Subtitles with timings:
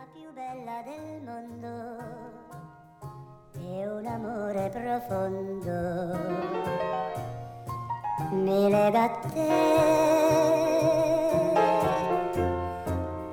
[0.00, 1.74] La più bella del mondo
[3.52, 6.16] è un amore profondo.
[8.30, 9.48] Mi lega a te.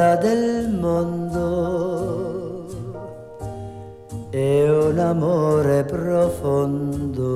[0.00, 2.66] bella del mondo.
[4.30, 7.28] E un amore profondo.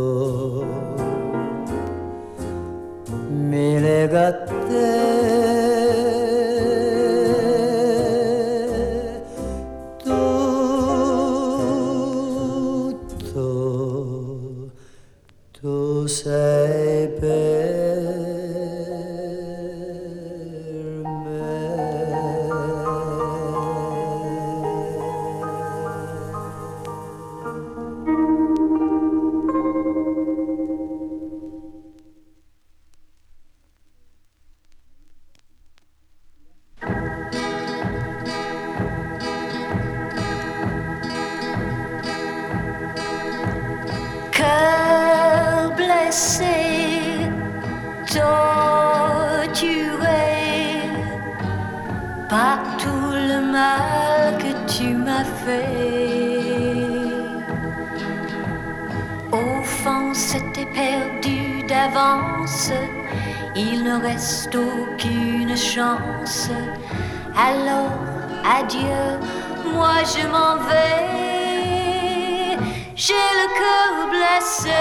[3.28, 4.44] Mi lega
[52.34, 55.62] par tout le mal que tu m'as fait.
[59.42, 61.38] Au fond, c'était perdu
[61.70, 62.72] d'avance,
[63.54, 66.50] il ne reste aucune chance.
[67.50, 67.98] Alors,
[68.59, 69.06] adieu,
[69.75, 71.04] moi je m'en vais.
[73.04, 74.80] J'ai le cœur blessé.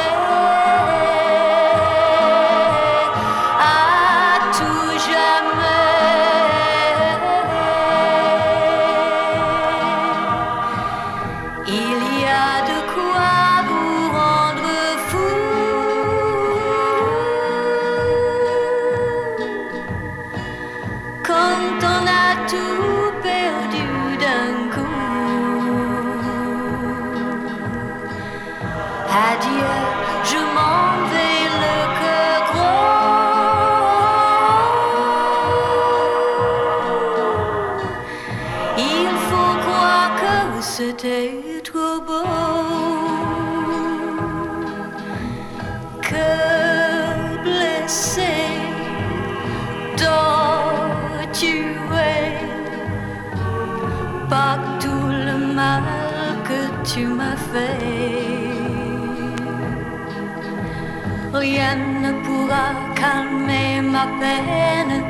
[64.20, 65.04] Peine.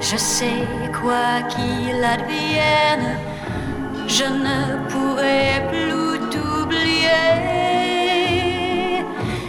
[0.00, 0.66] Je sais
[1.00, 3.16] quoi qu'il advienne,
[4.08, 4.58] je ne
[4.90, 7.42] pourrai plus t'oublier.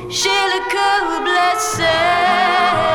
[0.09, 2.92] J'ai le cœur blessé.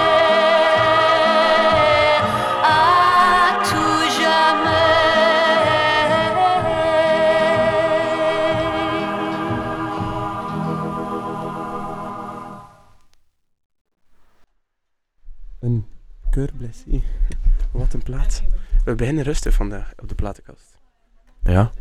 [15.61, 15.87] Een
[16.31, 17.05] keurblessie.
[17.73, 18.43] Wat een plaats.
[18.85, 20.79] We beginnen rustig vandaag op de platenkast.
[21.43, 21.73] Ja.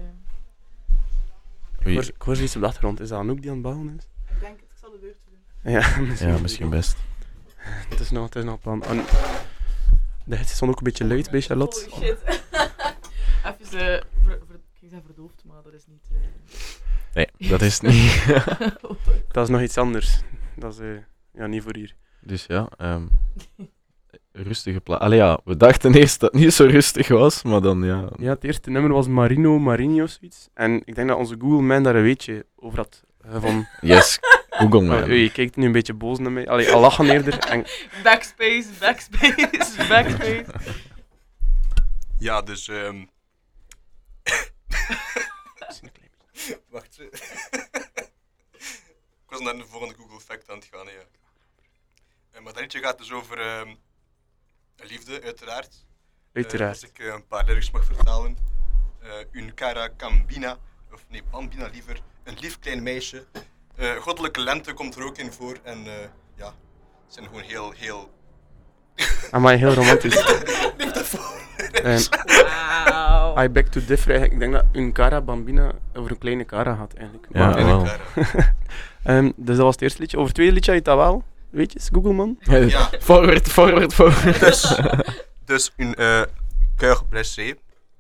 [1.80, 3.00] Ik hoor, ik hoor iets op de achtergrond.
[3.00, 4.04] Is dat Anouk die aan het bouwen is?
[4.30, 5.72] Ik denk het, ik zal de deur te doen.
[5.74, 6.30] Ja, misschien.
[6.30, 6.98] Ja, misschien best.
[7.90, 8.84] Het is nog, het is nog plan.
[8.84, 9.04] En
[10.26, 11.88] de hits stond ook een beetje luid bij Charlotte.
[11.90, 12.18] Holy shit.
[13.62, 16.04] Even, eh, ver, ver, ik ging zeggen verdoofd, maar dat is niet...
[16.12, 16.18] eh,
[17.14, 18.26] Nee, dat is niet.
[19.32, 20.22] Dat is nog iets anders.
[20.56, 20.98] Dat is eh,
[21.34, 21.96] ja, niet voor hier.
[22.28, 23.06] Dus ja, ehm
[24.32, 25.02] rustige plaats.
[25.02, 28.10] Allee ja, we dachten eerst dat het niet zo rustig was, maar dan ja.
[28.18, 30.50] Ja, het eerste nummer was Marino Marinho of zoiets.
[30.54, 33.70] En ik denk dat onze Google Man daar een weetje over had gevonden.
[33.82, 34.20] Yes,
[34.50, 35.10] Google Oh, man.
[35.10, 36.48] je kijkt nu een beetje boos naar mij.
[36.48, 37.38] Allee, al lachen eerder.
[37.40, 37.66] En
[38.04, 40.46] Backspace, backspace, backspace.
[42.20, 42.68] Ja, dus...
[42.68, 43.06] ehm
[46.70, 47.00] Wacht.
[47.02, 47.10] ik
[49.30, 50.92] was naar de volgende Google Fact aan het gaan, ja.
[52.38, 53.70] Eh, maar dat liedje gaat dus over ehm,
[54.76, 55.74] liefde, uiteraard.
[56.32, 56.82] Eh, Uiteraard.
[56.82, 58.38] als ik eh, een paar lyrics mag vertalen.
[59.02, 60.58] Eh un cara cambina,
[60.94, 63.26] of nee, bambina liever, een lief klein meisje,
[63.76, 65.58] Eh, goddelijke lente komt er ook in voor.
[65.64, 65.94] En eh,
[66.36, 68.12] ja, het zijn gewoon heel, heel
[69.32, 70.16] Amai, heel romantisch.
[71.84, 72.00] En
[72.86, 73.44] Wauw.
[73.44, 74.24] I beg to differ.
[74.24, 77.28] Ik denk dat een Cara Bambina over een kleine Cara had eigenlijk.
[77.32, 77.82] Ja, Maar, kleine wel.
[77.84, 78.56] klaren.
[79.04, 80.18] ehm, dus dat was het eerste liedje.
[80.18, 81.24] Over het tweede liedje had je dat wel.
[81.50, 82.38] Weet je, Google man.
[82.70, 82.90] Ja.
[83.00, 84.40] Forward, forward, forward.
[84.40, 84.80] Dus,
[85.46, 86.24] dus een uh,
[86.76, 87.54] Coeur Blessé,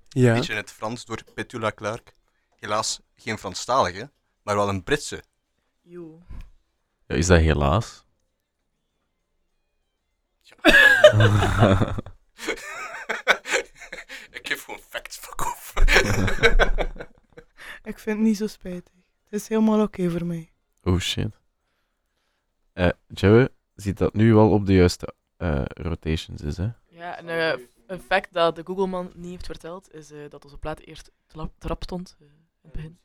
[0.09, 0.33] Ja.
[0.33, 2.13] liedje in het Frans door Petula Clark.
[2.59, 4.11] Helaas geen Franstalige,
[4.43, 5.23] maar wel een Britse.
[5.81, 6.17] Joe.
[7.07, 8.05] Ja, is dat helaas?
[14.31, 15.73] Ik geef gewoon facts, fuck off.
[17.83, 18.93] Ik vind het niet zo spijtig.
[19.29, 20.51] Het is helemaal oké voor mij.
[20.83, 21.39] oh shit.
[22.77, 26.69] Eh Joe ziet dat nu wel op de juiste eh, rotations is, hè?
[26.87, 30.57] Ja, en eh, een fact dat de Googleman niet heeft verteld, is eh, dat onze
[30.57, 32.15] plaat eerst trap, trap stond.
[32.19, 32.31] eh, in
[32.61, 32.97] het begin.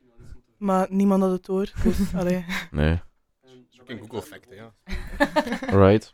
[0.56, 1.72] Maar niemand had het door.
[1.82, 2.44] Dus, allee.
[2.70, 3.00] Nee.
[3.68, 4.74] Zoek in Google facten, ja.
[5.72, 6.10] Alright.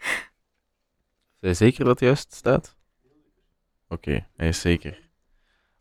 [1.40, 2.76] Zijn je zeker dat het juist staat?
[3.88, 5.10] Oké, hij is zeker.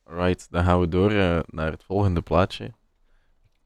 [0.04, 2.66] Alright, dan gaan we door eh, naar het volgende plaatje.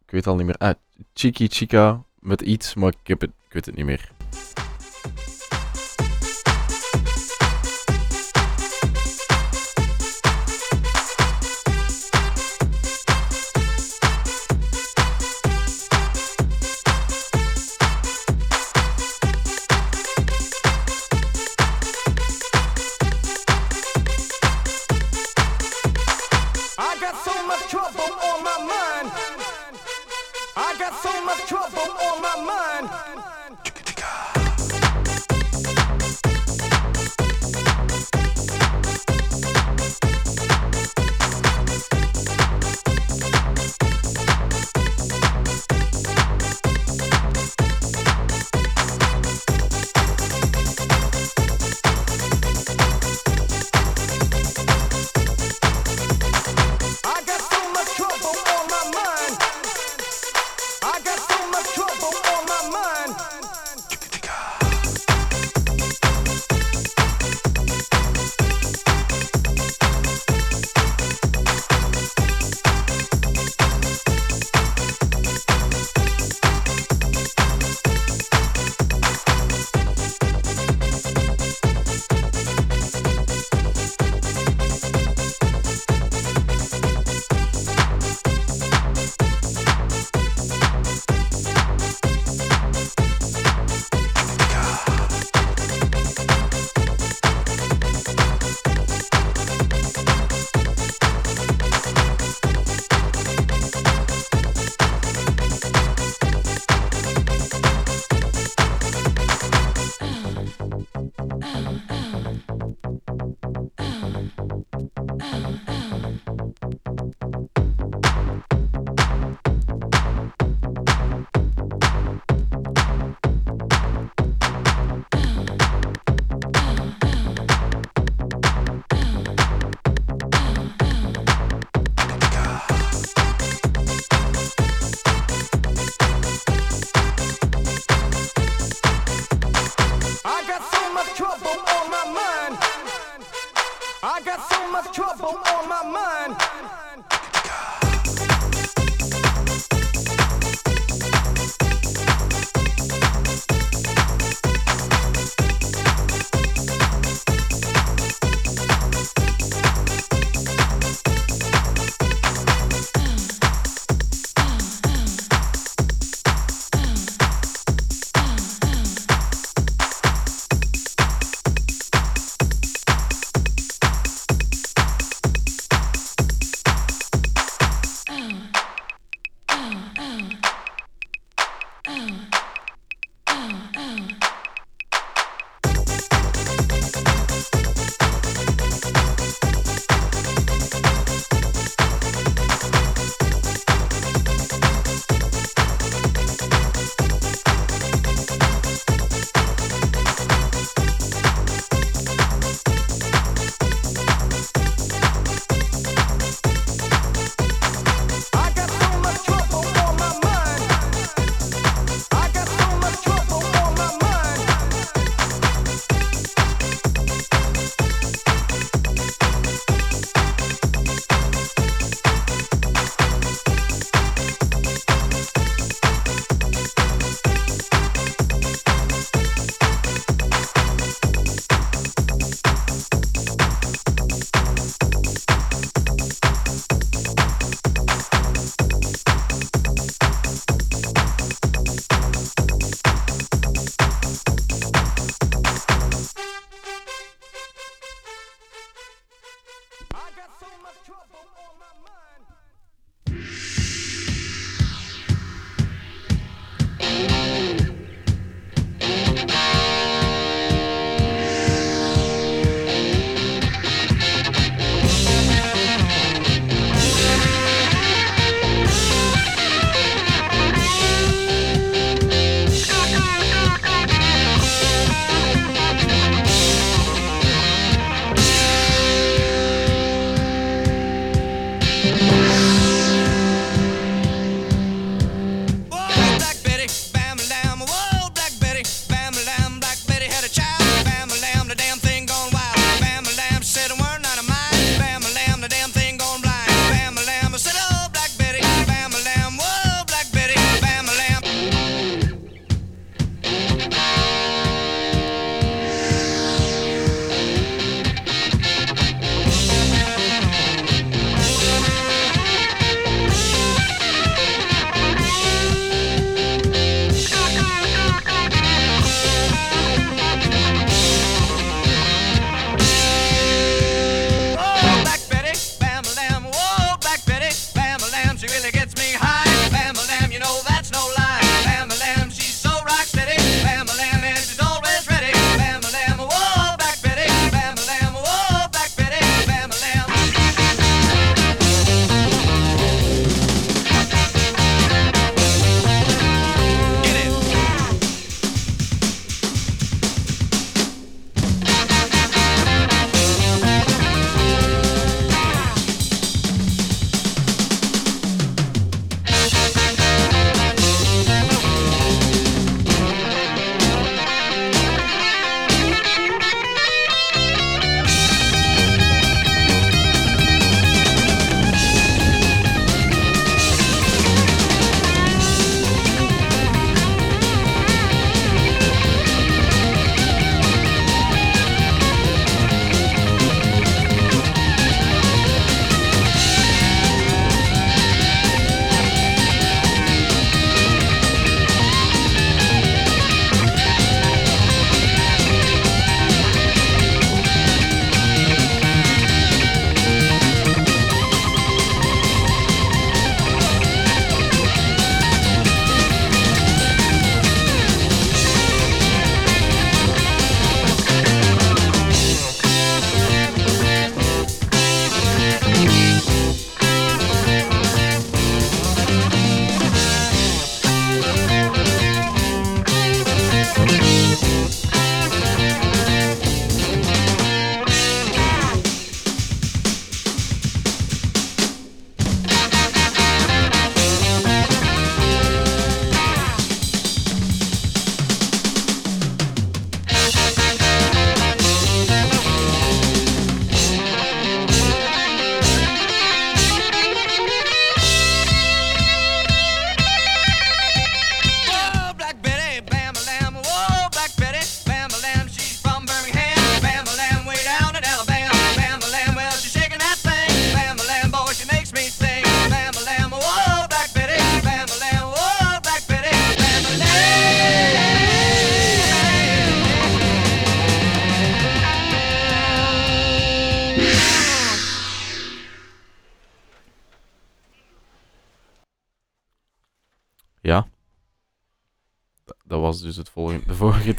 [0.02, 0.58] Ik weet al niet meer.
[0.58, 0.74] Ah,
[1.13, 4.12] Chiki Chica met iets, maar ik, heb het, ik weet het niet meer.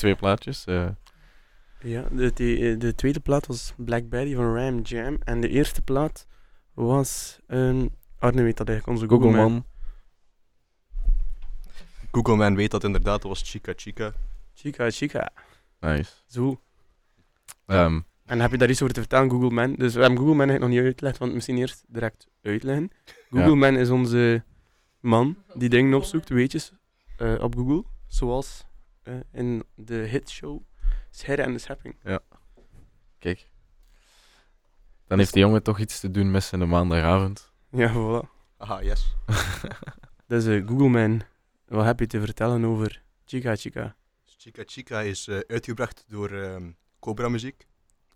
[0.03, 0.65] Twee plaatjes.
[0.65, 0.89] eh.
[1.81, 5.19] Ja, de, de, de tweede plaat was Black Betty van Ram Jam.
[5.25, 6.27] En de eerste plaat
[6.75, 7.39] was...
[7.47, 9.41] een Arne weet dat eigenlijk, onze Google Man.
[9.41, 9.65] Googleman.
[12.11, 14.13] Google Man weet dat inderdaad, dat was Chica Chica.
[14.55, 15.33] Chica, chica.
[15.81, 16.13] Nice.
[16.27, 16.61] Zo.
[17.67, 19.75] Ehm, En heb je daar iets over te vertellen, Google Man?
[19.75, 22.91] Dus we hebben Google Man eigenlijk nog niet uitgelegd, want misschien eerst direct uitleggen.
[23.31, 23.55] Google Ja.
[23.55, 24.45] Man is onze
[25.01, 26.73] man die dingen opzoekt, weetjes,
[27.17, 27.85] eh, op Google.
[28.07, 28.65] Zoals
[29.03, 30.63] eh, in de hitshow
[31.11, 31.97] Scherre en de Schepping.
[33.19, 33.51] kijk.
[35.07, 37.53] Dan heeft die jongen toch iets te doen met zijn maandagavond.
[37.71, 38.29] Ja, voilà.
[38.57, 39.15] Aha, yes.
[40.27, 41.23] Dus eh, Google Man,
[41.67, 43.97] wat heb je te vertellen over Chica Chica?
[44.37, 47.67] Chica Chica is eh, uitgebracht door ehm, Cobra Muziek.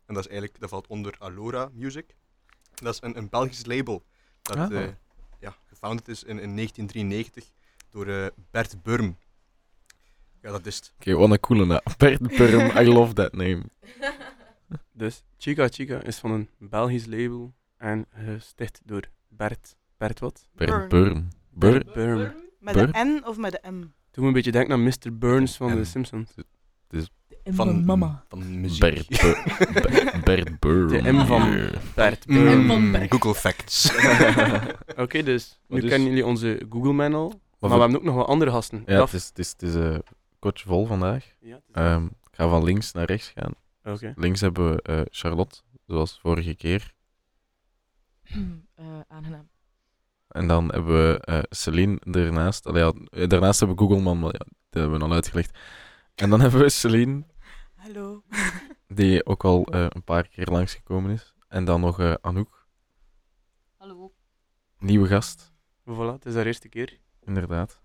[0.07, 2.17] En dat, is eigenlijk, dat valt onder Alora Music.
[2.75, 4.05] Dat is een, een Belgisch label
[4.43, 4.83] dat Ah.
[4.83, 4.89] eh,
[5.41, 7.51] ja, gefounded is in, in 1993
[7.91, 9.17] door eh, Bert Burm.
[10.47, 10.93] Ja, dat is het.
[11.01, 11.81] Oké, wat een coole naam.
[11.97, 13.63] Bert Burm, I love that name.
[14.93, 19.77] Dus Chica Chica is van een Belgisch label en gesticht door Bert.
[19.97, 20.49] Bert wat?
[20.55, 20.89] Bert Burn.
[20.89, 21.29] Burm.
[21.51, 22.33] Bur Burm.
[22.61, 23.81] Met de N of met de M?
[24.11, 25.19] Toen me een beetje denken aan Mr.
[25.19, 26.31] Burns van The Simpsons.
[27.45, 28.25] Van, mama.
[28.29, 28.81] van muziek.
[28.81, 29.09] Bert,
[30.25, 30.89] Bert Burm.
[30.89, 31.73] De M van Yeah.
[31.95, 33.09] Bert Mm, Burm.
[33.09, 33.91] Google Facts.
[34.97, 37.41] Oké, dus nu dus- kennen jullie onze Google Man al.
[37.59, 38.83] Maar, we hebben ook nog wat andere gasten.
[38.87, 39.75] Ja, het is, het is,
[40.39, 41.35] kotje vol vandaag.
[41.41, 43.53] Ja, Ehm, ik ga van links naar rechts gaan.
[43.85, 44.13] Oké.
[44.17, 46.95] Links hebben we eh, Charlotte, zoals vorige keer.
[48.75, 49.49] Eh, aangenaam.
[50.29, 52.67] En dan hebben we eh Celine ernaast.
[52.67, 54.39] Allee, ja, daarnaast hebben we Googleman, maar ja,
[54.71, 55.59] dat hebben we al uitgelegd.
[56.15, 57.25] En dan hebben we Celine,
[57.75, 58.23] Hallo.
[58.89, 61.35] die ook al eh, een paar keer langsgekomen is.
[61.49, 62.67] En dan nog eh, Anouk,
[63.77, 64.13] Hallo.
[64.79, 65.53] nieuwe gast,
[65.85, 67.01] Voilà, het is haar eerste keer.
[67.21, 67.81] inderdaad.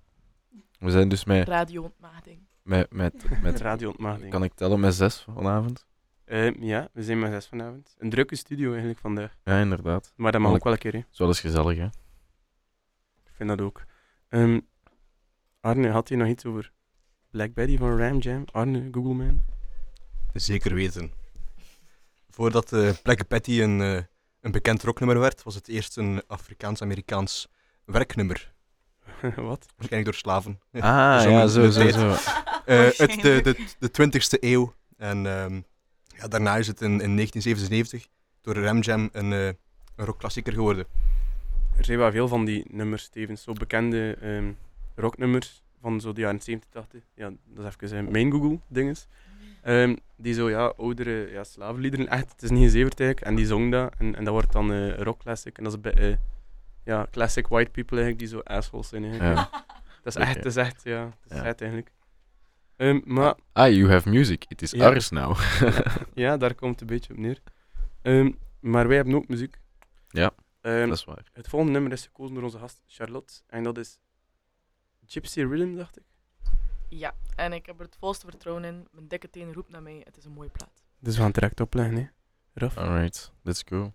[0.82, 2.40] We zijn dus met, Radio-ontmaagding.
[2.64, 4.32] met, met, Met radio-ontmaagding.
[4.32, 5.86] kan ik tellen, met zes vanavond.
[6.26, 7.96] Eh, ja, we zijn met zes vanavond.
[7.98, 9.38] Een drukke studio eigenlijk vandaag.
[9.44, 10.14] Ja, inderdaad.
[10.16, 11.02] Maar dat mag ook wel een keer, hè.
[11.12, 11.86] Is wel eens gezellig, hè?
[13.24, 13.84] Ik vind dat ook.
[14.30, 14.60] Ehm,
[15.60, 16.72] Arne, had je nog iets over
[17.32, 18.44] Black Betty van Ram Jam?
[18.52, 19.42] Arne, Google Man?
[20.34, 21.12] Zeker weten.
[22.30, 24.04] Voordat eh Black Betty een, eh,
[24.42, 27.48] een bekend rocknummer werd, was het eerst een Afrikaans-Amerikaans
[27.86, 28.54] werknummer.
[29.50, 29.66] Wat?
[29.76, 30.60] Waarschijnlijk door slaven.
[30.74, 30.82] Ah,
[31.24, 32.16] ja, zo, de zo, zo.
[32.66, 34.74] Eh, uit de, de, de 20ste eeuw.
[34.98, 35.62] En ehm,
[36.18, 38.08] ja, daarna is het in, in 1977
[38.42, 39.46] door Ram Jam een, eh,
[39.96, 40.86] een rockklassieker geworden.
[41.78, 43.44] Er zijn wel veel van die nummers, tevens.
[43.44, 44.52] Zo bekende ehm,
[44.96, 47.02] rocknummers van zo de jaren 70, 80.
[47.16, 49.08] Ja, dat is even uh, mijn Google-dinges.
[49.62, 53.30] Ehm, die zo, ja, oudere ja, slavenliederen, echt, het is niet gezeverd eigenlijk.
[53.30, 55.58] En die zong dat, en, en dat wordt dan eh, een rockclassic.
[55.58, 56.16] En dat is bij, eh,
[56.84, 59.36] ja, classic white people eigenlijk, die zo assholes zijn eigenlijk.
[59.38, 59.50] Ja.
[60.04, 61.44] Dat is echt, dat is echt, ja, dat is Ja.
[61.44, 61.92] vet eigenlijk.
[62.76, 64.46] Ehm, maar Ah, you have music.
[64.48, 64.86] It is Ja.
[64.86, 65.38] ours now.
[66.14, 67.42] ja, daar komt het een beetje op neer.
[68.02, 69.60] Ehm, maar wij hebben ook muziek.
[70.10, 71.26] Ja, Ehm, dat is waar.
[71.34, 73.34] Het volgende nummer is gekozen door onze gast Charlotte.
[73.48, 74.00] En dat is
[75.06, 76.04] Gypsy Rhythm, dacht ik.
[76.90, 78.88] Ja, en ik heb er het volste vertrouwen in.
[78.92, 80.02] Mijn dikke teen roept naar mij.
[80.04, 80.84] Het is een mooie plaat.
[81.00, 82.08] Dus we gaan het direct opleggen, hè.
[82.54, 82.78] Raf.
[82.78, 83.94] Alright, let's go.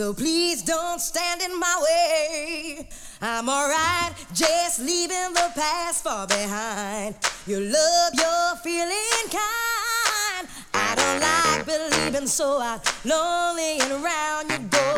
[0.00, 2.88] So please don't stand in my way.
[3.20, 7.16] I'm alright, just leaving the past far behind.
[7.46, 10.48] Your love, you're feeling kind.
[10.72, 14.88] I don't like believing, so I'm lonely and around you go.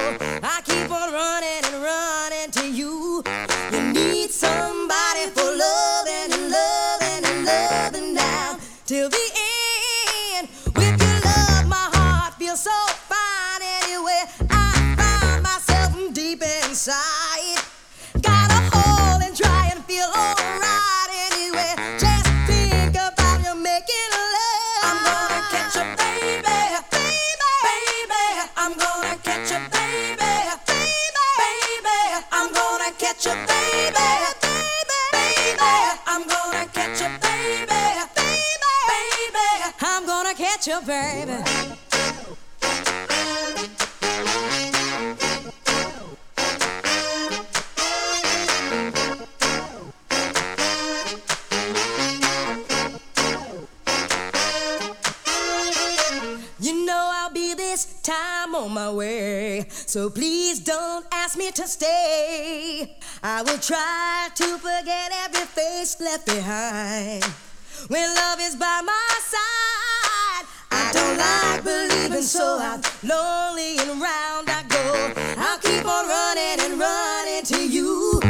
[0.40, 3.24] I keep on running and running to you.
[3.72, 9.21] You need somebody for loving and loving and loving down till the
[40.68, 41.32] a baby.
[56.60, 59.66] You know I'll be this time on my way.
[59.68, 62.98] So please don't ask me to stay.
[63.22, 67.24] I will try to forget every face left behind.
[67.88, 69.71] When love is by my side,
[70.92, 75.12] don't like believing, so I'm lonely and round I go.
[75.38, 78.21] I'll keep on running and running to you.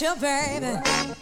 [0.00, 1.15] your baby.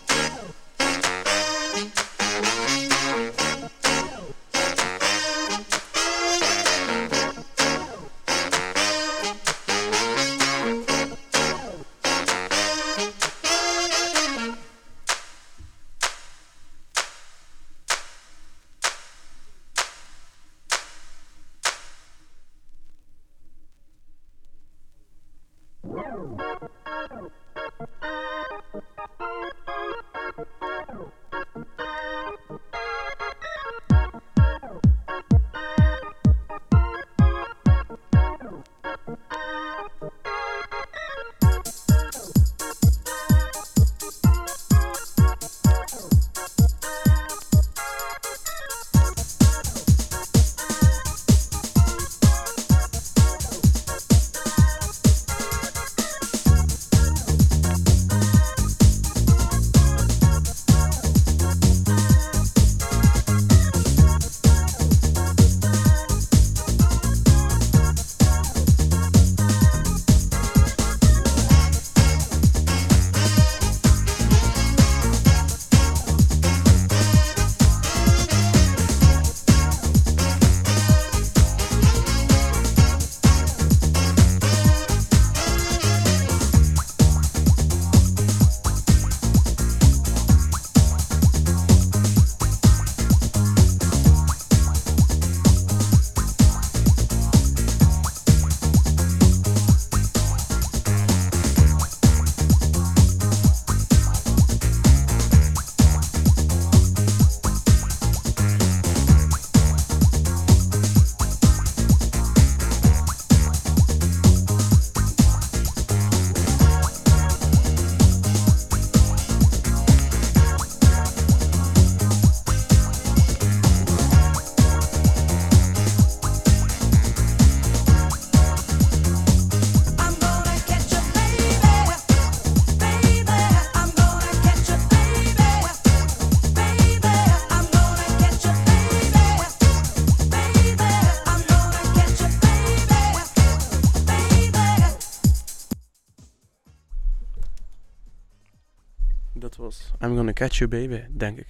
[149.44, 151.46] Dat was I'm Gonna Catch You Baby, denk ik.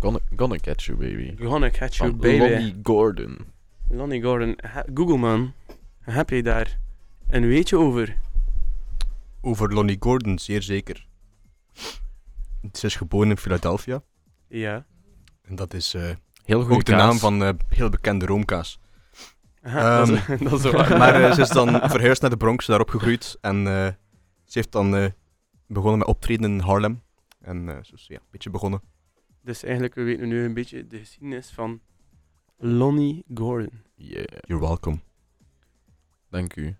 [0.00, 1.36] Gonna, gonna catch you, baby.
[1.44, 2.38] Gonna Catch You Van Baby.
[2.38, 3.38] Lonnie Gordon.
[3.88, 4.58] Lonnie Gordon.
[4.72, 5.52] Ha- Google man,
[6.00, 6.78] heb jij daar
[7.28, 8.16] een weetje over?
[9.40, 11.06] Over Lonnie Gordon, zeer zeker.
[12.72, 14.02] Ze is geboren in Philadelphia.
[14.48, 14.84] Ja.
[15.42, 16.10] En dat is eh,
[16.44, 18.80] Heel ook de naam van eh, heel bekende roomkaas.
[19.62, 20.98] Aha, dat, is, Ehm, dat is waar.
[20.98, 23.38] maar eh, ze is dan verhuisd naar de Bronx, daar opgegroeid.
[23.40, 23.86] En eh,
[24.44, 25.06] ze heeft dan eh,
[25.66, 27.02] begonnen met optreden in Harlem.
[27.42, 28.80] En eh, zo is ja, een beetje begonnen.
[29.40, 31.80] Dus eigenlijk, we weten nu een beetje de geschiedenis van
[32.56, 33.82] Lonnie Gordon.
[33.94, 34.98] Yeah, You're welcome.
[36.30, 36.76] dank u.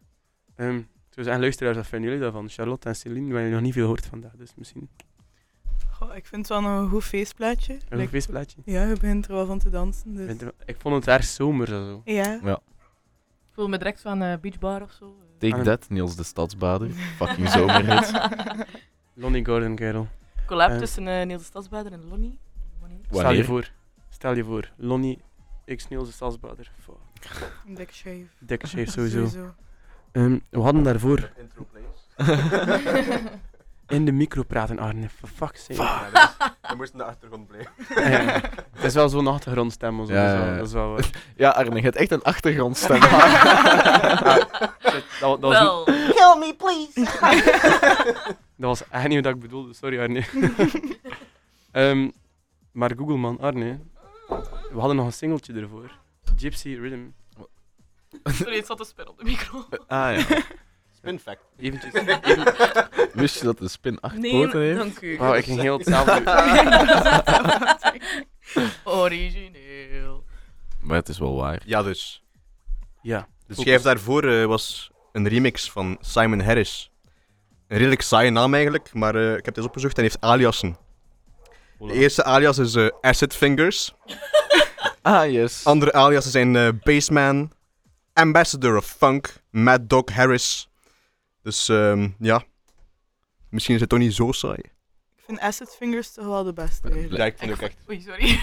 [0.57, 2.49] Ehm dus en luisteraars, wat vinden jullie daarvan?
[2.49, 4.89] Charlotte en Celine, we hebben nog niet veel gehoord vandaag, dus misschien
[5.91, 7.79] Goh, ik vind het wel een goed feestplaatje.
[7.89, 8.61] een Like, feestplaatje.
[8.65, 10.15] Ja, je begint er wel van te dansen.
[10.15, 10.37] Dus.
[10.65, 12.03] Ik vond het erg zomer zo.
[12.05, 12.41] Ja.
[12.43, 15.17] Ik voel me direct van eh Beach Bar of zo.
[15.39, 15.63] Take Ah.
[15.63, 16.91] that, Niels de Stadsbader.
[16.91, 18.13] Fucking zomerhit.
[19.15, 20.09] Lonnie Gordon, kerel.
[20.53, 20.79] Collab Eh.
[20.79, 22.39] tussen eh Niels de Stadsbader en Lonnie.
[22.81, 22.99] Lonnie.
[23.05, 23.45] Stel je Wanneer?
[23.45, 23.71] voor.
[24.09, 24.71] Stel je voor.
[24.77, 25.19] Lonnie
[25.77, 26.71] X Niels de Stadsbader.
[26.81, 27.53] Fuck.
[27.67, 28.25] Een dikke shave.
[28.39, 29.55] Dikke shave sowieso.
[30.13, 31.31] Ehm, we hadden daarvoor
[33.93, 35.09] in de micro praten, Arne.
[35.09, 35.83] For fuck's sake.
[36.69, 37.73] We moesten de achtergrond blijven.
[37.89, 38.41] Ja,
[38.73, 40.01] Het is wel zo'n achtergrondstem.
[40.01, 40.57] of Zo, Ja, dat is wel- ja, ja.
[40.57, 41.11] dat is wel waar.
[41.37, 43.01] Ja, Arne, je hebt echt een achtergrondstem.
[44.91, 45.85] Shit, dat, dat, was, Wel.
[45.85, 47.11] Kill me, please!
[48.57, 49.75] dat was echt niet wat ik bedoelde.
[49.75, 50.23] Sorry, Arne.
[51.73, 52.11] Ehm,
[52.73, 53.39] maar Google, man.
[53.41, 53.79] Arne.
[54.73, 55.91] We hadden nog een singeltje ervoor.
[56.37, 57.01] Gypsy Rhythm.
[58.25, 59.65] Sorry, het zat te spin op de micro.
[59.87, 60.25] ah ja.
[61.03, 61.41] Spin fact.
[61.59, 61.93] Eventjes.
[61.95, 62.89] even-
[63.21, 64.79] Wist je dat de spin acht Nee, poten heeft?
[64.79, 65.19] dank u.
[65.19, 66.23] Wauw, ik ging heel hetzelfde.
[68.85, 70.25] Origineel.
[70.81, 71.63] Maar het is wel waar.
[71.65, 72.23] Ja, dus.
[73.03, 73.19] Ja.
[73.19, 73.63] De Focus.
[73.65, 76.91] schijf daarvoor eh, was een remix van Simon Harris.
[77.69, 80.25] Een redelijk saaie naam eigenlijk, maar eh, ik heb het eens opgezocht en hij heeft
[80.25, 80.77] aliasen.
[81.79, 83.93] De eerste alias is eh, Acid Fingers.
[85.05, 85.65] Ah, yes.
[85.65, 87.53] Andere aliasen zijn eh, Bassman,
[88.13, 90.71] Ambassador of Funk, Mad Dog Harris.
[91.43, 92.45] Dus ehm, ja,
[93.49, 94.59] misschien is het toch niet zo saai.
[95.17, 96.91] Ik vind Acid Fingers toch wel de beste.
[96.91, 97.17] eigenlijk.
[97.17, 97.77] Ja, ik vind ook echt.
[97.89, 98.39] Oei, sorry.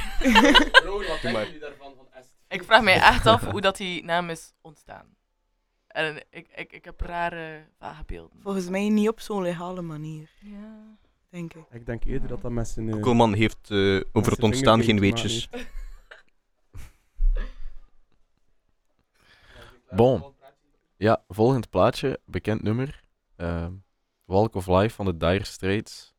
[1.08, 1.46] wat maar.
[1.46, 5.06] jullie daarvan van Acid Ik vraag mij echt af hoe dat die naam is ontstaan.
[5.88, 8.40] En ik, ik, ik heb rare, vage beelden.
[8.42, 10.98] Volgens mij niet op zo'n legale manier, Ja.
[11.30, 11.64] denk ik.
[11.72, 12.94] Ik denk eerder dat dat met zijn...
[12.94, 15.50] eh, Koelman heeft eh, over het ontstaan geen weetjes.
[19.92, 20.24] Bon.
[21.00, 23.04] Ja, volgend plaatje, bekend nummer.
[23.36, 23.74] Ehm,
[24.26, 26.16] Walk of Life van de Dire Straits.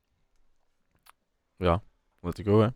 [1.56, 1.82] Ja,
[2.20, 2.68] let's go hè.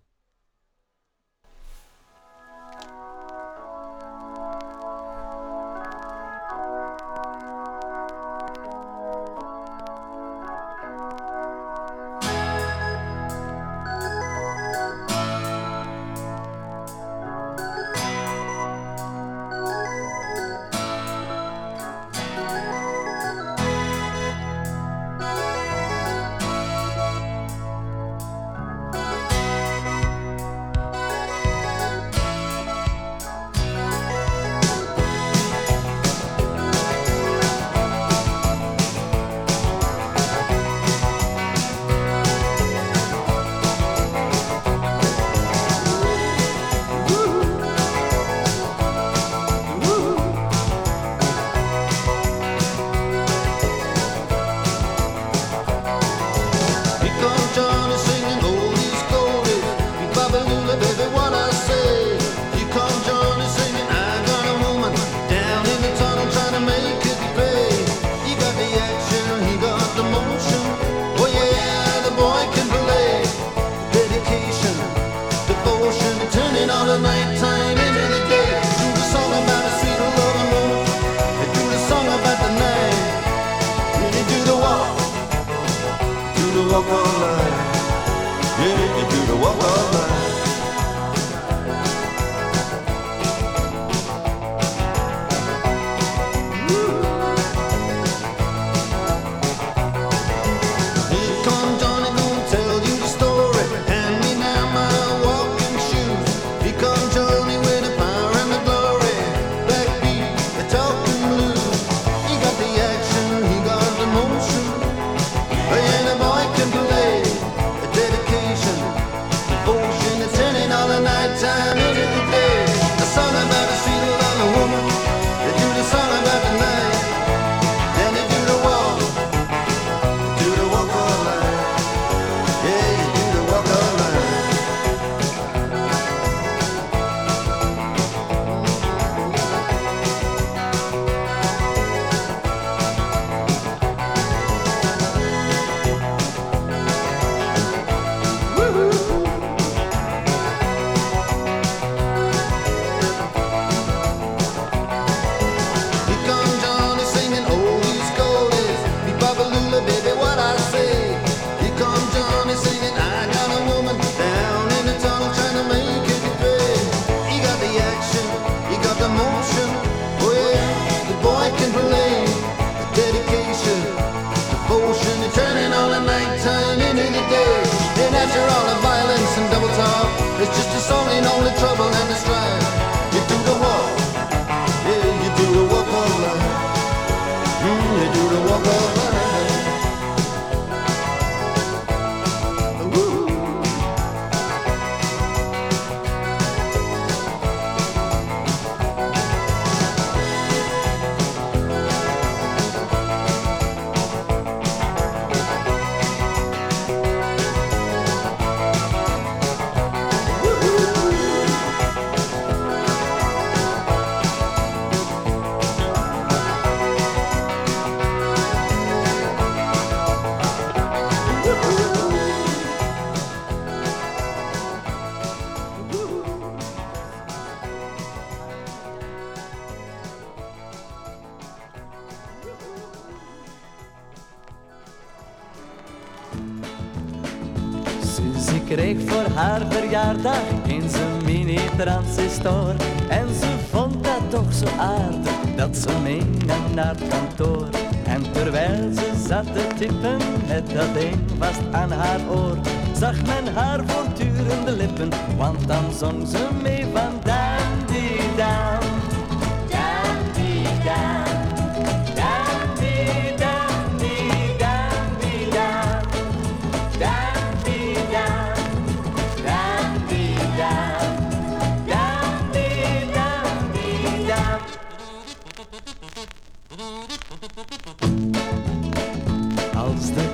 [178.34, 180.08] Natural of violence and double talk.
[180.40, 181.52] It's just a song in only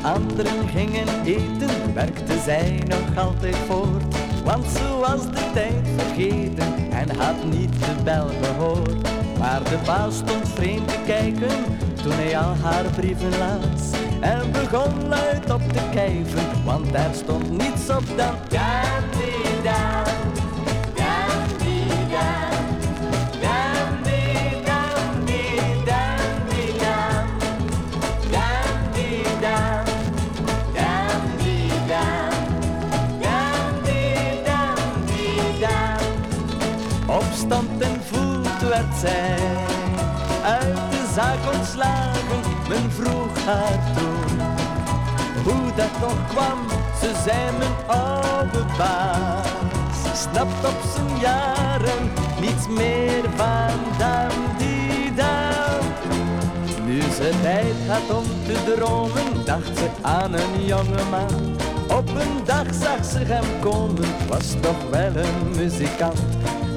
[0.02, 4.04] anderen gingen eten, werkte zij nog altijd voort.
[4.44, 9.08] Want ze was de tijd vergeten en had niet de bel gehoord.
[9.38, 11.64] Maar de baas stond vreemd te kijken
[12.02, 13.90] toen hij al haar brieven las.
[14.20, 18.34] En begon luid op te kijven, want daar stond niets op dan
[40.44, 42.40] uit de zaak ontslagen.
[42.68, 44.40] Men vroeg haar toen
[45.44, 46.58] hoe dat toch kwam.
[47.00, 49.50] Ze zei mijn oude baas
[50.20, 52.10] snapt op zijn jaren
[52.40, 55.87] niets meer van dandy down.
[56.87, 61.56] Nu ze tijd had om te dromen, dacht ze aan een jonge man.
[61.98, 66.20] Op een dag zag ze hem komen, was toch wel een muzikant.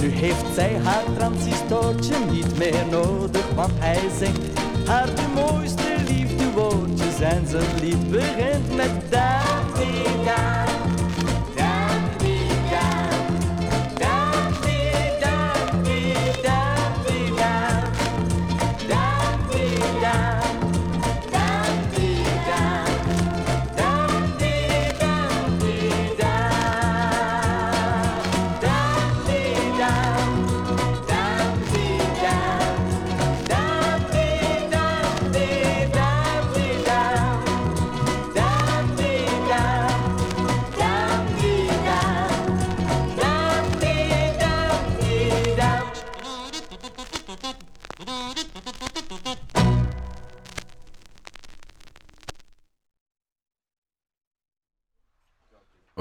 [0.04, 7.20] Nu heeft zij haar transistortje niet meer nodig, want hij zingt haar de mooiste liefdewoordjes.
[7.20, 9.64] En zijn lied begint met down.
[9.74, 10.73] Dandy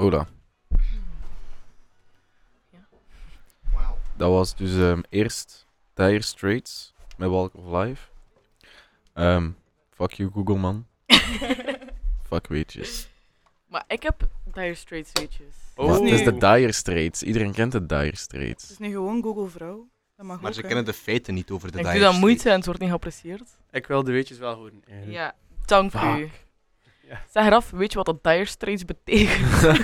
[0.03, 0.27] Oda.
[4.15, 8.07] Dat was dus ehm, eerst Dire Straits met Walk of Life.
[9.13, 9.49] Ehm,
[9.89, 10.85] fuck you Google man.
[12.29, 13.07] fuck weetjes.
[13.67, 15.55] Maar ik heb Dire Straits weetjes.
[15.75, 17.23] Maar het is de Dire Straits.
[17.23, 18.61] Iedereen kent de Dire Straits.
[18.63, 19.87] Het is nu gewoon Google vrouw.
[20.15, 20.67] Dat mag Maar ook, ze hè.
[20.67, 22.25] kennen de feiten niet over de Ik Dire doe dat Straits.
[22.33, 23.49] moeite en het wordt niet geapprecieerd.
[23.71, 24.83] Ik wil de weetjes wel horen.
[25.05, 25.35] Ja,
[25.65, 26.29] dank u.
[27.29, 29.81] Zeg eraf, weet je wat dat Dire Straits betekent?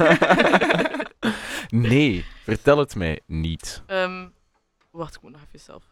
[1.90, 3.84] nee, vertel het mij niet.
[3.86, 4.28] Ehm,
[4.92, 5.84] wacht, ik moet nog even zelf.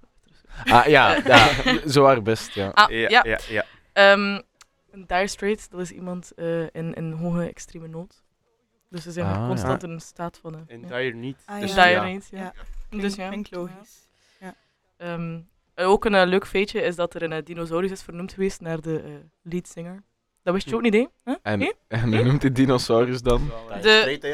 [0.66, 1.50] Ah ja, ja
[1.90, 2.70] zo haar best, ja.
[2.70, 3.22] Ah, Ja, ja.
[3.24, 3.66] ja, ja.
[3.94, 4.42] Ehm,
[4.92, 8.24] een dire Straits, dat is iemand eh, in, in hoge extreme nood.
[8.90, 9.88] Dus ze zijn Ah, constant ja.
[9.88, 10.54] in een staat van...
[10.56, 10.88] eh, In ja.
[10.98, 11.36] dire need.
[11.46, 11.84] Ah, Dus ja.
[11.84, 12.04] dire Ja.
[12.04, 12.54] need, ja.
[12.90, 12.98] Ja.
[13.00, 13.28] Dus ja.
[13.28, 14.08] klinkt logisch.
[14.40, 14.56] Ja.
[14.98, 15.40] Ehm,
[15.74, 18.62] eh, ook een eh, leuk feitje is dat er een eh, dinosaurus is vernoemd geweest
[18.62, 20.04] naar de leadzanger.
[20.48, 21.06] Dat wist je ook niet, hè?
[21.26, 21.36] Huh?
[21.42, 21.74] En, Nee?
[21.88, 23.52] en hoe noemt die dinosaurus dan?
[23.82, 24.18] De-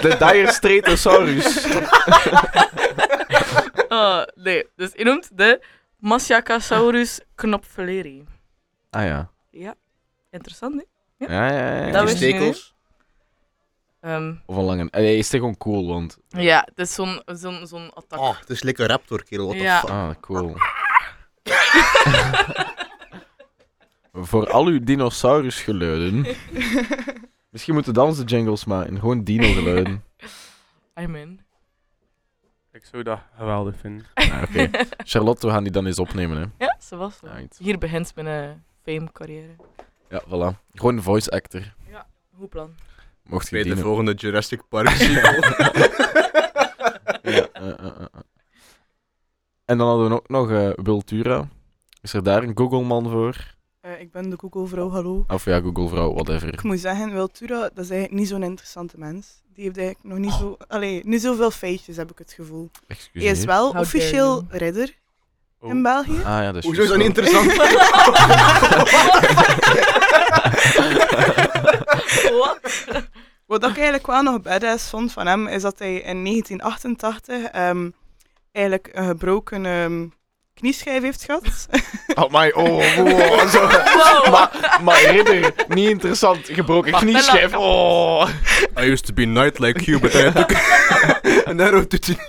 [0.00, 0.52] de Dire.
[3.88, 5.62] Ah, nee, dus je noemt de
[5.98, 8.24] Masyacasaurus knopfeleri.
[8.90, 9.30] Ah ja.
[9.50, 9.74] Ja,
[10.30, 10.82] interessant, hè?
[11.26, 11.92] Ja, ja, ja.
[11.92, 12.40] Dat wist je niet, hè?
[12.40, 12.74] Stekels.
[14.00, 14.82] Ehm, Of een lange...
[14.90, 16.18] Eh, Hij is toch gewoon cool, want...
[16.28, 18.18] ja, het is zo'n zo'n zo'n attack.
[18.18, 19.46] Oh, het is lekker raptor, kerel.
[19.46, 19.80] What Ja.
[19.80, 19.90] fuck?
[19.90, 20.54] Ah, cool.
[24.18, 26.26] Voor al uw dinosaurusgeluiden.
[27.50, 28.98] Misschien moeten dansen jingles maken.
[28.98, 30.04] Gewoon dino-geluiden.
[31.00, 31.40] I'm in.
[32.72, 34.06] Ik zou dat geweldig vinden.
[34.14, 34.70] Ah, Oké.
[35.10, 36.64] Charlotte, we gaan die dan eens opnemen, hè.
[36.64, 37.30] Ja, zo was het.
[37.32, 37.56] Right.
[37.58, 38.50] Hier begint mijn eh,
[38.82, 39.56] fame-carrière.
[40.08, 40.56] Ja, voilà.
[40.74, 41.74] Gewoon een voice actor.
[42.38, 42.74] Goed plan.
[43.22, 43.82] Mocht je Bij de dino...
[43.82, 45.32] volgende Jurassic Park sequel.
[45.42, 45.52] Ja,
[47.22, 48.06] eh, eh, eh, eh.
[49.64, 51.48] En dan hadden we ook nog eh Wiltura.
[52.02, 53.54] Is er daar een Google-man voor?
[53.86, 55.24] Eh, ik ben de Google-vrouw, hallo.
[55.28, 56.52] Of ja, Google-vrouw, whatever.
[56.52, 59.26] Ik moet zeggen, Wiltura, dat is eigenlijk niet zo'n interessante mens.
[59.54, 60.56] Die heeft eigenlijk nog niet zo...
[60.68, 62.70] Allee, niet zoveel feitjes, heb ik het gevoel.
[63.12, 64.94] Hij is wel officieel ridder
[65.60, 65.70] Oh.
[65.70, 66.16] in België.
[66.16, 67.56] Ah ja, dat is Hoezo is dat niet interessant?
[73.46, 77.90] Wat ik eigenlijk wel nog badass vond van hem, is dat hij in 1988 ehm,
[78.52, 80.06] eigenlijk een gebroken ehm,
[80.56, 81.66] knieschijf heeft gehad.
[82.14, 83.66] Oh, my, oh, wow, zo.
[84.30, 86.38] Maar, maar ridder, niet interessant.
[86.42, 87.54] Gebroken knieschijf.
[87.54, 88.28] Oh.
[88.78, 90.32] I used to be knight like you, but I
[91.44, 92.14] an arrow to the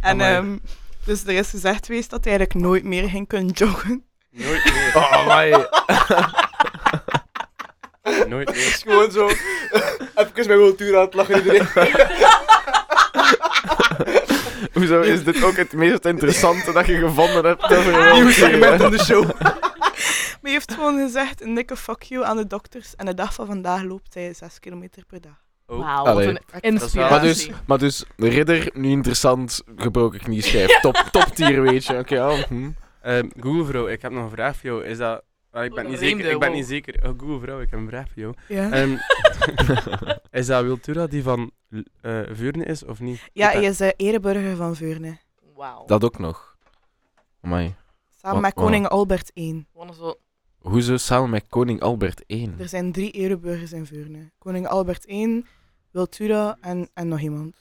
[0.00, 0.56] en ehm,
[1.04, 4.04] dus er is gezegd geweest dat hij eigenlijk nooit meer ging kunnen joggen.
[4.30, 4.92] Nooit meer.
[4.94, 5.50] Oh, my.
[8.28, 8.56] Nooit meer.
[8.56, 9.28] is gewoon zo.
[10.14, 11.66] Even met cultuur aan het lachen iedereen.
[14.74, 17.62] Hoezo is dit ook het meest interessante dat je gevonden hebt?
[17.62, 18.48] over een Nieuw Wiltura?
[18.48, 19.30] segment in de show.
[20.44, 22.94] Maar hij heeft gewoon gezegd een dikke fuck you aan de dokters.
[22.96, 25.42] En de dag van vandaag loopt hij 6 kilometer per dag.
[25.66, 25.78] Oh.
[25.78, 27.00] Wauw, wat een inspiratie.
[27.00, 30.80] Maar dus, maar dus, ridder, niet interessant, gebroken knieschijf.
[30.80, 31.98] Top, top tier, weet je.
[31.98, 32.70] Oké, oh, hm.
[33.02, 34.84] Ehm, Google vrouw, ik heb nog een vraag voor jou.
[34.84, 35.22] Is dat...
[35.54, 36.30] ah, ik ben Oh, niet een zeker.
[36.30, 36.56] Ik ben wow.
[36.58, 36.94] niet zeker.
[37.08, 38.34] Oh, Google vrouw, ik heb een vraag voor jou.
[38.48, 38.96] Ja, Ehm,
[40.40, 41.50] is dat Wiltura die van
[42.00, 43.28] eh Veurne is of niet?
[43.32, 45.18] ja hij ben- is de ereburger van Veurne.
[45.54, 45.86] Wauw.
[45.86, 46.56] Dat ook nog.
[47.40, 47.74] Amai.
[48.20, 49.48] Samen Wat- met koning Albert I.
[49.50, 49.66] Een.
[50.58, 52.54] Hoezo samen met koning Albert I?
[52.58, 54.30] Er zijn drie ereburgers in Veurne.
[54.38, 55.44] Koning Albert I,
[55.94, 57.56] Wiltura en, en nog iemand.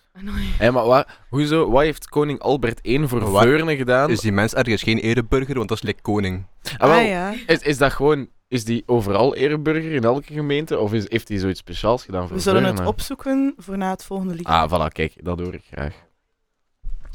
[0.58, 4.10] Hé, maar waar, hoezo, wat heeft koning Albert I voor waar Veurne gedaan?
[4.10, 6.46] Is die mens ergens geen ereburger, want dat is like koning.
[6.78, 7.34] Ah, wel, Ah ja.
[7.48, 8.28] is, is dat gewoon...
[8.48, 10.80] Is die overal ereburger in elke gemeente?
[10.80, 12.80] Of is, heeft hij zoiets speciaals gedaan voor We zullen Veurne?
[12.80, 14.46] het opzoeken voor na het volgende lied.
[14.46, 15.94] Ah, voilà, kijk, dat hoor ik graag.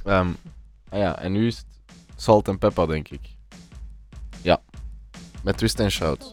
[0.05, 0.29] Ehm,
[0.89, 1.67] ah ja, en nu is het
[2.17, 3.21] Salt en Peppa, denk ik.
[4.43, 4.61] Ja.
[5.43, 6.33] Met Twist and Shout.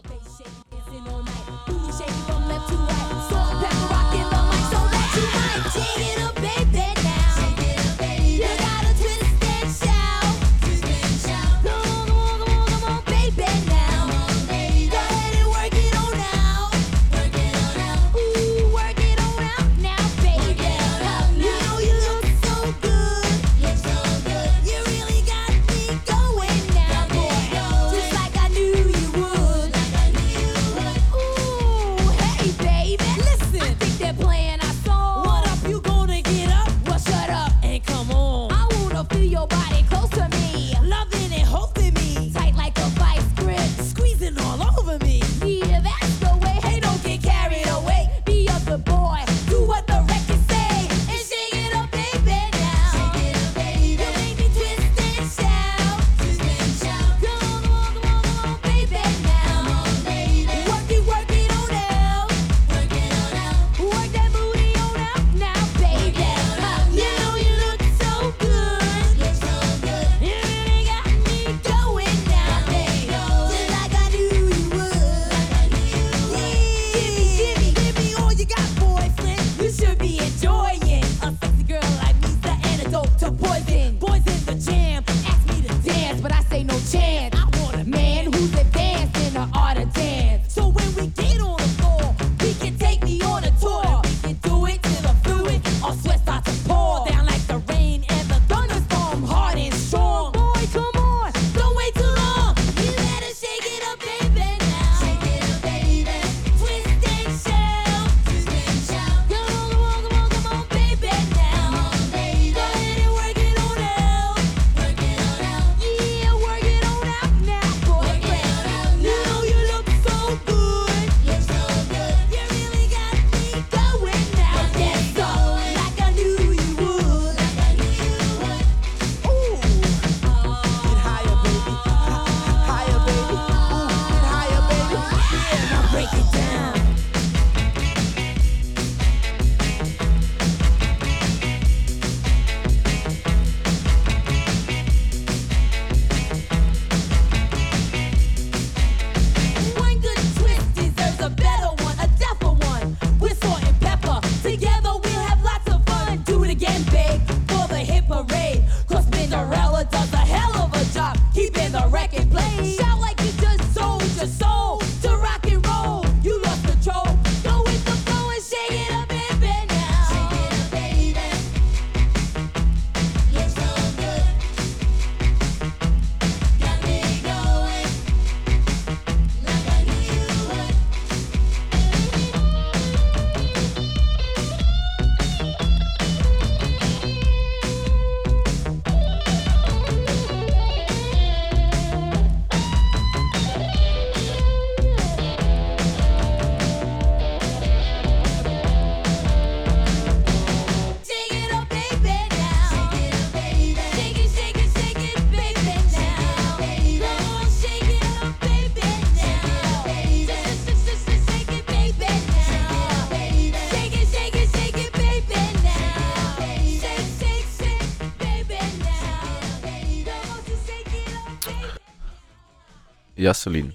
[223.16, 223.74] Jasselin.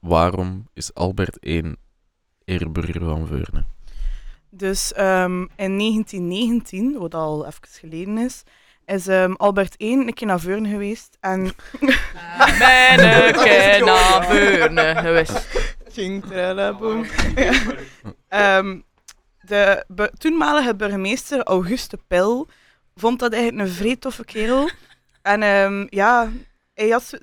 [0.00, 1.76] Waarom is Albert 1
[2.44, 3.64] ereburger van Veurne?
[4.50, 8.42] Dus ehm, in 1919, wat al even geleden is,
[8.84, 11.16] is ehm, Albert I een keer naar Veurne geweest.
[11.20, 11.40] En
[12.58, 15.58] Menneke naar Veurne geweest.
[15.88, 17.04] Ging tralaboom.
[17.34, 17.52] Ja.
[18.28, 18.80] Ehm,
[19.40, 22.48] de bu- toenmalige burgemeester Auguste Pil
[22.94, 24.70] vond dat eigenlijk een vrij toffe kerel.
[25.22, 26.28] En ehm, ja,
[26.76, 27.18] hij, had,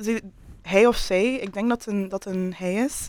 [0.61, 3.07] hij of zij, ik denk dat een, dat een hij is,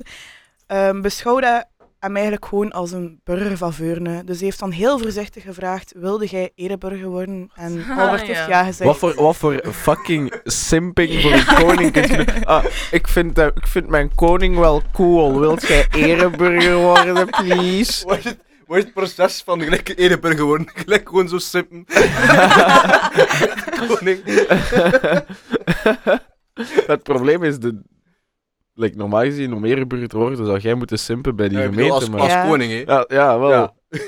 [0.67, 1.65] ehm, beschouwde
[1.99, 4.25] hem eigenlijk gewoon als een burger van Veurne.
[4.25, 7.51] Dus hij heeft dan heel voorzichtig gevraagd, wilde jij ereburger worden?
[7.55, 8.49] En Albert heeft ja.
[8.49, 8.91] ja gezegd.
[8.91, 11.97] Wat voor, wat voor fucking simping voor een koning?
[12.45, 15.41] Ah, ik vind, dat- ik vind mijn koning wel cool.
[15.41, 18.07] Wilt jij ereburger worden, please?
[18.07, 20.69] Wat is het, het proces van gelijk ereburger geworden?
[20.85, 21.85] Gelijk gewoon zo simpen.
[23.89, 24.23] Koning.
[26.87, 27.83] het probleem is, de,
[28.75, 31.93] like, normaal gezien, om ereburger te worden, zou jij moeten simpen bij die Ja, gemeente.
[31.93, 32.21] als, maar...
[32.21, 32.47] als Ja.
[32.49, 32.93] koning, hè.
[32.93, 33.51] Ja, ja, wel.
[33.51, 33.73] Ja.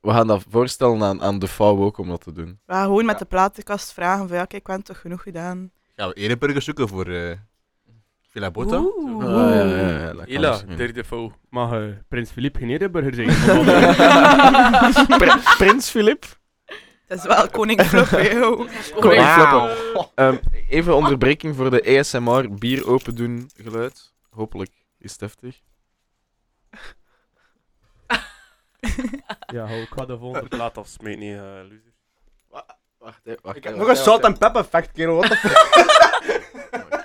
[0.00, 2.58] We gaan dat voorstellen aan, aan de vrouw ook om dat te doen.
[2.66, 5.70] We gaan gewoon met de platenkast vragen van ja, kijk, ik heb toch genoeg gedaan.
[5.96, 7.36] Gaan we ereburger zoeken voor eh
[8.30, 8.78] Villa Bota?
[8.80, 9.24] Oeh.
[9.24, 11.32] Ah, ja, ja, ja, Hela, derde vouw.
[11.48, 13.28] Mag eh, Prins Filip geen ereburger zijn?
[15.18, 16.24] Pri- Prins Filip?
[17.14, 18.68] Het is wel koning Flop, hè, joh.
[19.00, 20.10] Koning.
[20.14, 20.36] Ehm,
[20.68, 24.12] even onderbreking voor de ASMR bier open doen geluid.
[24.30, 25.60] Hopelijk is het heftig.
[29.46, 31.92] ja, hou, ik ga de volgende plaat afsmeten, nee, eh, loser.
[32.98, 33.56] Wacht, hè, wacht.
[33.56, 35.16] Ik heb nog een salt en pep effect, kerel.
[35.16, 35.66] Wat de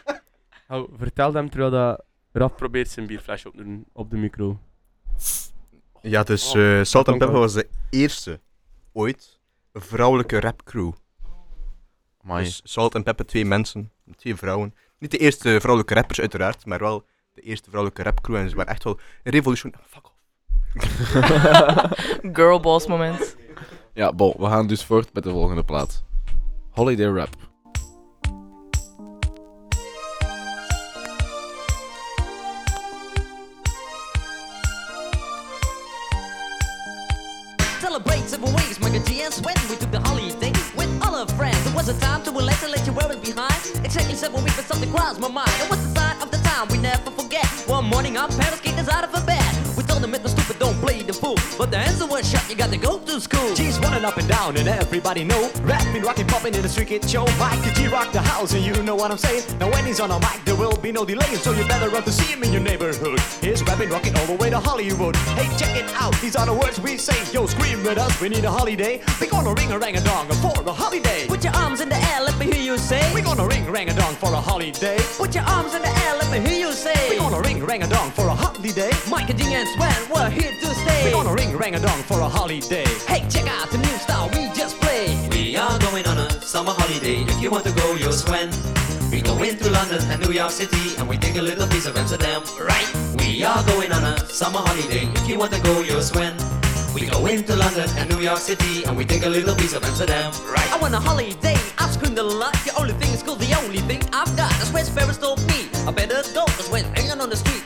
[0.68, 4.60] Hou, vertel hem terwijl dat Raf probeert zijn bierflesje op te doen op de micro.
[6.02, 8.40] Ja, dus eh Salt dat and klonk Pepper was de eerste
[8.92, 9.39] ooit
[9.82, 10.92] vrouwelijke rapcrew.
[12.24, 12.44] Amai.
[12.44, 14.76] Dus Salt and Pepper, twee mensen, twee vrouwen.
[14.98, 18.36] Niet de eerste vrouwelijke rappers uiteraard, maar wel de eerste vrouwelijke rapcrew.
[18.36, 19.74] En ze waren echt wel een revolution.
[19.88, 20.18] Fuck off.
[22.38, 23.36] Girlboss moment.
[23.94, 26.04] Ja, bon, we gaan dus voort met de volgende plaat.
[26.70, 27.49] Holiday Rap.
[39.30, 39.70] And Sweat.
[39.70, 41.62] We took the holiday with all our friends.
[41.68, 43.62] It was a time to relax and let you wear it behind.
[43.86, 45.52] Exactly seven weeks, but something crossed my mind.
[45.62, 47.46] It was the sign of the time we never forget.
[47.68, 49.78] One morning, our parents kicked us out of bed.
[49.78, 50.39] We told them don't play
[51.10, 51.38] the fool.
[51.58, 53.56] But the answer was shut, you got to go to school.
[53.56, 57.10] G's running up and down and everybody know Rapping, rocking, popping in the street kid
[57.10, 60.00] show Mike G rock the house and you know what I'm saying Now when he's
[60.00, 62.44] on a mic there will be no delay So you better run to see him
[62.44, 66.14] in your neighborhood He's rapping, rocking all the way to Hollywood Hey check it out,
[66.22, 69.28] these are the words we say Yo scream with us, we need a holiday We
[69.28, 72.22] gonna ring a rang a dong for a holiday Put your arms in the air,
[72.22, 73.02] let me hear you say.
[73.14, 76.16] We gonna ring rang a dong for a holiday Put your arms in the air,
[76.22, 77.10] let me hear you say.
[77.10, 80.30] We gonna ring rang a dong for a holiday Mike and G and Sweat, we're
[80.30, 80.99] here to stay.
[81.04, 84.30] We gonna ring rang a dong for a holiday Hey, check out the new style
[84.36, 85.34] we just played.
[85.34, 87.24] We are going on a summer holiday.
[87.24, 88.50] If you want to go, you'll swim.
[89.12, 91.96] We go into London and New York City and we take a little piece of
[91.96, 92.90] Amsterdam, right?
[93.18, 95.08] We are going on a summer holiday.
[95.16, 96.36] If you want to go, you'll swim.
[96.94, 99.84] We go into London and New York City and we take a little piece of
[99.84, 100.70] Amsterdam, right?
[100.74, 102.54] I want a holiday, I've screamed a lot.
[102.66, 104.52] The only thing is cool, the only thing I've got.
[104.60, 105.70] That's where Ferris told me.
[105.88, 107.64] I better go, cause when hanging on the street,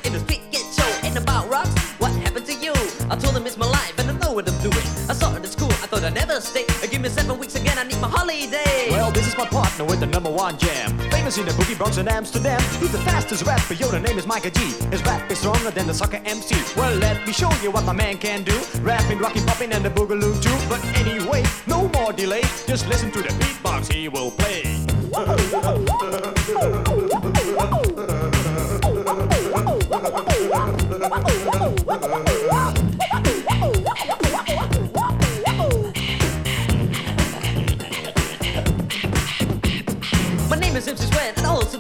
[7.64, 8.90] again, I need my holiday.
[8.90, 10.98] Well, this is my partner with the number one jam.
[11.10, 12.62] Famous in the boogie Bronx and Amsterdam.
[12.80, 14.60] He's the fastest rapper, yo, the name is Micah G.
[14.92, 16.56] His rap is stronger than the soccer MC.
[16.76, 18.60] Well, let me show you what my man can do.
[18.82, 20.58] Rapping, rocking, popping, and the boogaloo too.
[20.70, 22.44] But anyway, no more delay.
[22.68, 24.64] Just listen to the beatbox he will play.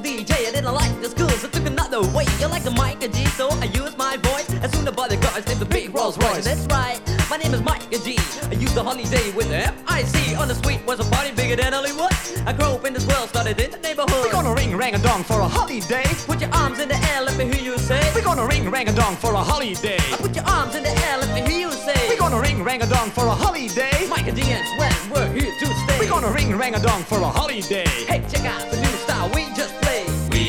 [0.03, 0.47] DJ.
[0.47, 2.25] I didn't like the schools, I took another way.
[2.39, 4.49] You like the Micah G, so I used my voice.
[4.49, 6.43] And soon as the bodyguards named the big Rolls Royce.
[6.43, 6.99] That's right,
[7.29, 8.19] my name is Micah G.
[8.51, 10.35] I used the holiday with the F-I-C.
[10.35, 12.11] On the street was a party bigger than Hollywood.
[12.45, 14.25] I grew up in this world, started in the neighborhood.
[14.25, 16.03] We're gonna ring rang a dong for a holiday.
[16.27, 18.01] Put your arms in the air, let me hear you say.
[18.13, 19.99] We're gonna ring rang a dong for a holiday.
[20.11, 21.95] I Put your arms in the air, let me hear you say.
[22.09, 24.07] We're gonna ring rang a dong for a holiday.
[24.09, 25.97] Micah G and Sweat, we're here to stay.
[25.97, 27.87] We're gonna ring rang a dong for a holiday.
[27.87, 29.62] Hey, check out the new style we just.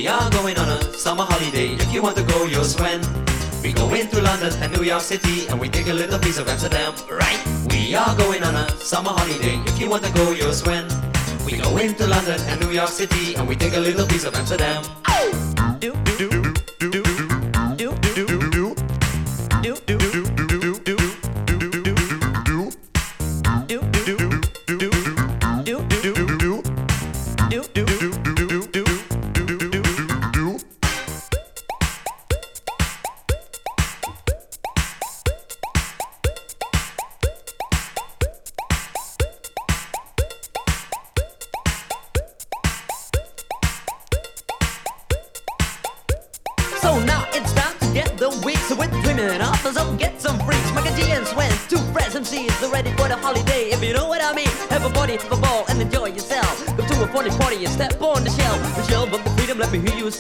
[0.05, 1.77] We are going on a summer holiday.
[1.77, 3.01] If you want to go, you'll swim.
[3.63, 6.47] We go into London and New York City and we take a little piece of
[6.47, 7.41] Amsterdam, right?
[7.71, 9.59] We are going on a summer holiday.
[9.65, 10.87] If you want to go, you'll swim.
[11.47, 14.35] We go into London and New York City and we take a little piece of
[14.35, 14.85] Amsterdam.
[16.19, 16.44] So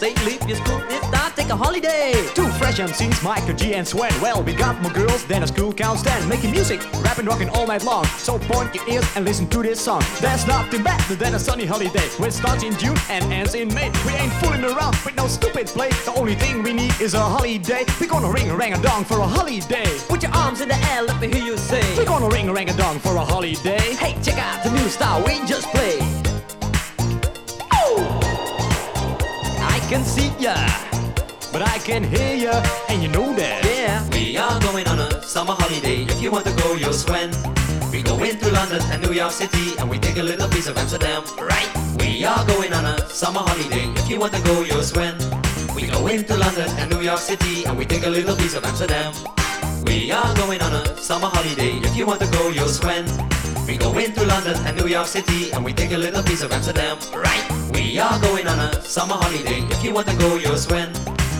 [0.00, 2.12] let me hear you say, leave your school it's time, take a holiday.
[2.34, 4.12] Two fresh MCs, Micah G and Swen.
[4.20, 6.28] Well, we got more girls than a school can stand.
[6.28, 8.04] Making music, rapping, rocking all night long.
[8.18, 10.02] So point your ears and listen to this song.
[10.20, 12.06] There's nothing better than a sunny holiday.
[12.18, 13.90] Which starts in June and ends in May.
[14.06, 15.90] We ain't fooling around with no stupid play.
[15.90, 17.84] The only thing we need is a holiday.
[18.00, 19.86] We're gonna ring a rang a dong for a holiday.
[20.08, 21.82] Put your arms in the air, let me hear you say.
[21.96, 23.94] We're gonna ring a rang a dong for a holiday.
[23.94, 26.23] Hey, check out the new style we just played.
[29.88, 30.54] Can see ya.
[31.52, 33.64] But I can hear ya, and you know that.
[33.64, 34.02] Yeah.
[34.10, 36.02] We are going on a summer holiday.
[36.02, 37.30] If you want to go, you'll swim.
[37.92, 40.76] We go into London and New York City and we take a little piece of
[40.76, 41.22] Amsterdam.
[41.38, 41.70] Right.
[42.00, 43.86] We are going on a summer holiday.
[44.00, 45.14] If you want to go, you'll swim.
[45.76, 48.64] We go into London and New York City and we take a little piece of
[48.64, 49.14] Amsterdam.
[49.86, 51.78] We are going on a summer holiday.
[51.86, 53.06] If you want to go, you'll swim.
[53.66, 56.52] We go into London and New York City and we take a little piece of
[56.52, 56.98] Amsterdam.
[57.14, 57.44] Right.
[57.72, 59.60] We are going on a summer holiday.
[59.70, 60.92] If you want to go, you'll swim.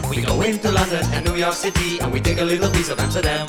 [0.08, 2.98] We go into London and New York City and we take a little piece of
[2.98, 3.46] Amsterdam.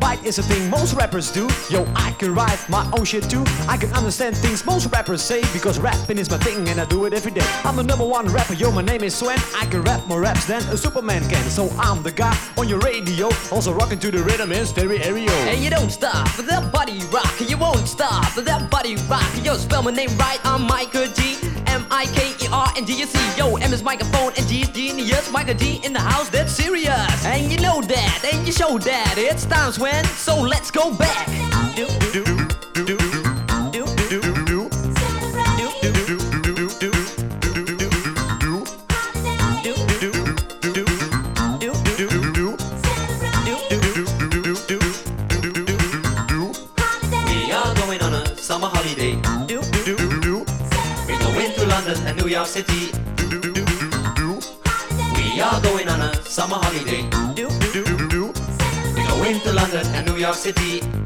[0.00, 1.48] Bite is a thing most rappers do.
[1.70, 3.42] Yo, I can write my own shit too.
[3.68, 7.06] I can understand things most rappers say because rapping is my thing and I do
[7.06, 7.46] it every day.
[7.64, 9.38] I'm the number one rapper, yo, my name is Swen.
[9.56, 11.42] I can rap more raps than a Superman can.
[11.48, 15.32] So I'm the guy on your radio, also rocking to the rhythm in stereo.
[15.48, 17.33] And you don't stop with that body rock.
[17.64, 19.32] Won't stop with that body rock.
[19.42, 20.38] Yo, spell my name right.
[20.44, 21.38] I'm Michael G.
[21.66, 23.06] M I K E R G.
[23.38, 25.32] Yo, M is microphone and G is genius.
[25.32, 27.24] Michael D in the house, that's serious.
[27.24, 29.14] And you know that, and you show that.
[29.16, 31.26] It's times when, so let's go back.
[31.74, 32.33] Do, do, do,
[56.54, 57.02] summer holiday.
[57.34, 58.26] Do, do, do, do.
[58.94, 61.03] We go into London and New York City.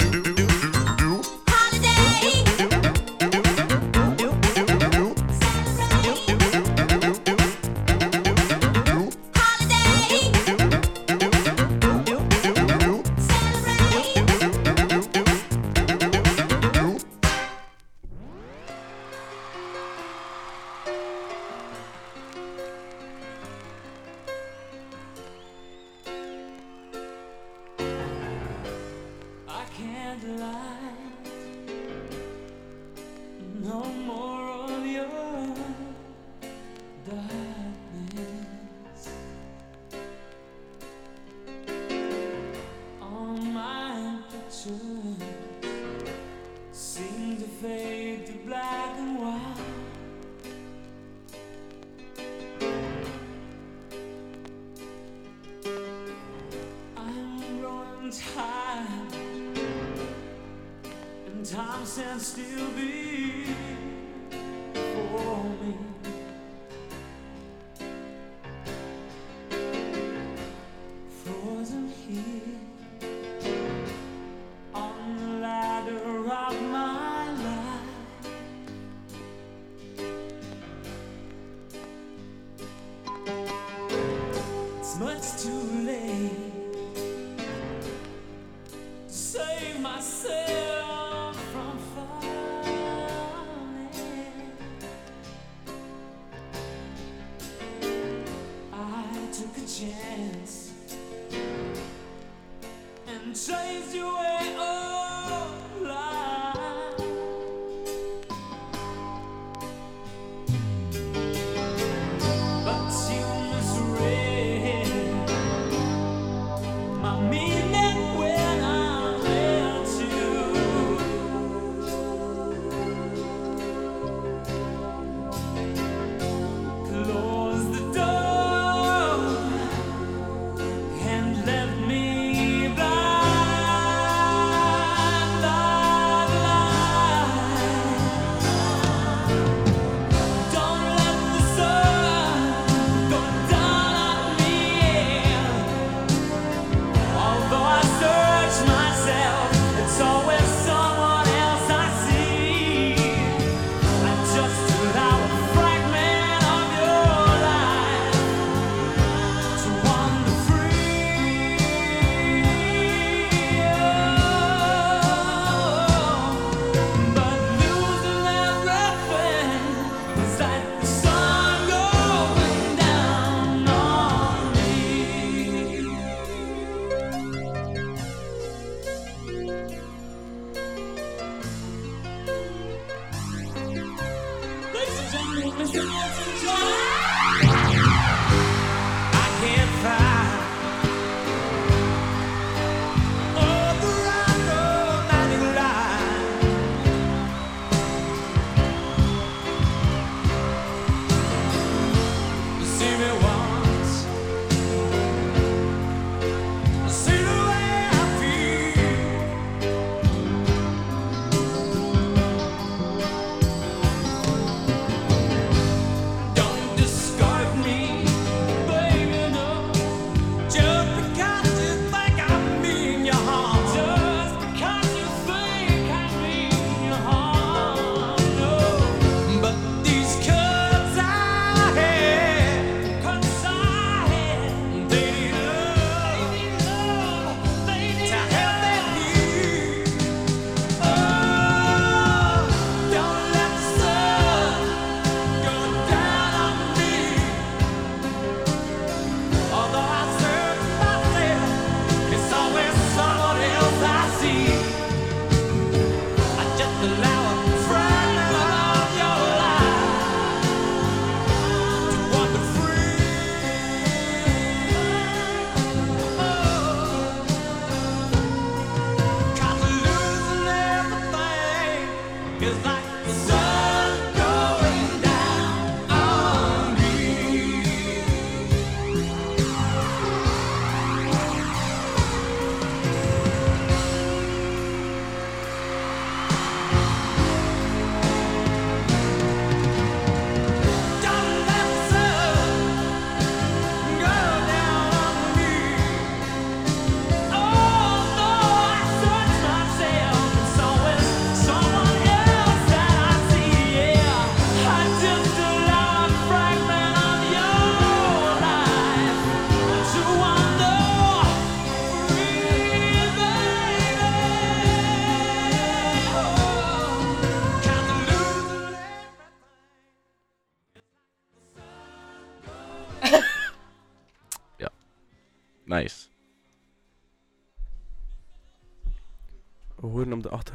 [185.59, 185.83] Mr.
[185.83, 186.88] Johnson John.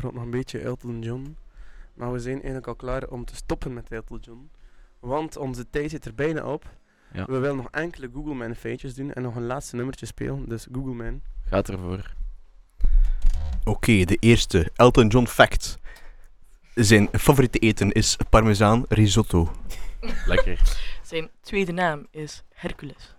[0.03, 1.37] Achtergrond nog een beetje Elton John.
[1.93, 4.49] Maar we zijn eigenlijk al klaar om te stoppen met Elton John.
[4.99, 6.65] Want onze tijd zit er bijna op.
[7.13, 7.25] Ja.
[7.25, 10.49] We willen nog enkele Google Man feitjes doen en nog een laatste nummertje spelen.
[10.49, 11.21] Dus Google Man.
[11.45, 12.13] Gaat ervoor.
[13.63, 15.77] Oké, de eerste Elton John fact.
[16.75, 19.51] Zijn favoriete eten is parmezaan risotto.
[20.25, 20.77] Lekker.
[21.03, 23.15] Zijn tweede naam is Hercules.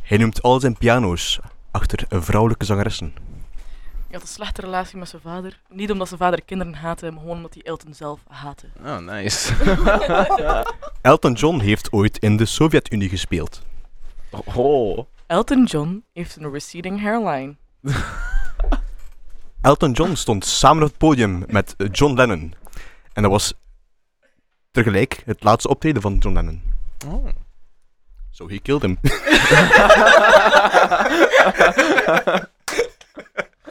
[0.00, 1.40] Hij noemt al zijn piano's
[1.70, 3.29] achter vrouwelijke zangeressen.
[4.10, 5.60] Hij had een slechte relatie met zijn vader.
[5.68, 8.66] Niet omdat zijn vader kinderen haatte, maar gewoon omdat hij Elton zelf haatte.
[8.84, 9.54] Oh, nice.
[11.10, 13.62] Elton John heeft ooit in de Sovjet-Unie gespeeld.
[14.30, 14.98] Oh.
[15.26, 17.56] Elton John heeft een receding hairline.
[19.60, 22.54] Elton John stond samen op het podium met eh, John Lennon.
[23.12, 23.54] En dat was
[24.70, 26.62] tegelijk het laatste optreden van John Lennon.
[27.06, 27.26] Oh.
[28.30, 28.98] So he killed him.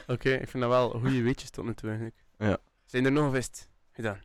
[0.10, 2.26] Oké, ik vind dat wel goede weetjes tot nu toe eigenlijk.
[2.38, 2.58] Ja.
[2.86, 4.20] Zijn er nog is het gedaan?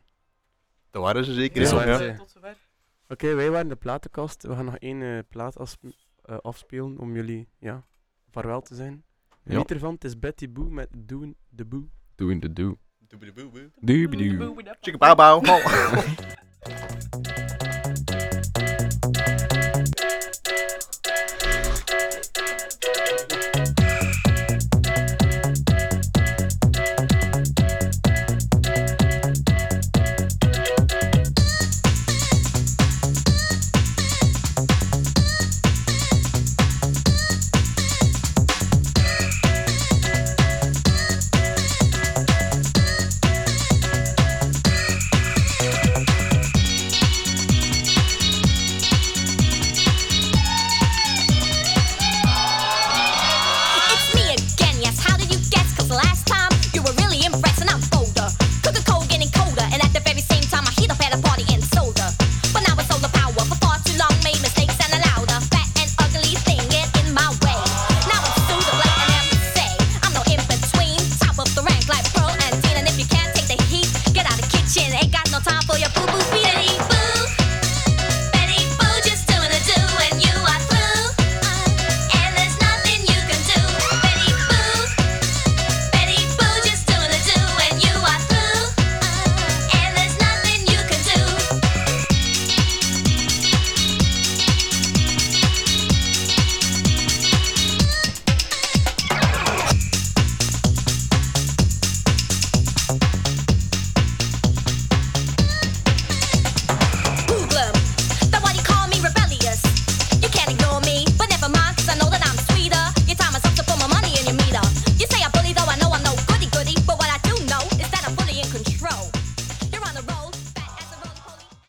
[0.91, 1.61] Dat waren ze zeker.
[1.61, 1.97] Ja, ja.
[1.97, 2.15] ze.
[3.07, 4.43] Oké, wij waren de platenkast.
[4.43, 5.77] We gaan nog één eh, plaat
[6.21, 7.85] eh, afspelen om jullie ja,
[8.29, 9.03] vaarwel te zijn.
[9.29, 9.51] Ja.
[9.51, 11.89] Geniet ervan, het is Betty Boo met Doing the Boo.
[12.15, 12.77] Doing the do.
[13.07, 13.71] Doobie-doobie.
[13.81, 14.55] Doobie-doo.
[14.81, 15.43] Chicka-bow-bow.